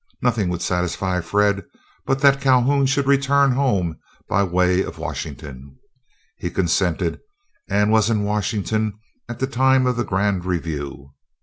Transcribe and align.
Nothing 0.19 0.49
would 0.49 0.63
satisfy 0.63 1.21
Fred, 1.21 1.63
but 2.07 2.21
that 2.21 2.41
Calhoun 2.41 2.87
should 2.87 3.05
return 3.05 3.51
home 3.51 3.99
by 4.27 4.43
the 4.43 4.49
way 4.49 4.81
of 4.81 4.97
Washington. 4.97 5.77
He 6.37 6.49
consented, 6.49 7.19
and 7.69 7.91
was 7.91 8.09
in 8.09 8.23
Washington 8.23 8.97
at 9.29 9.37
the 9.37 9.45
time 9.45 9.85
of 9.85 9.97
the 9.97 10.03
Grand 10.03 10.43
Review. 10.43 11.13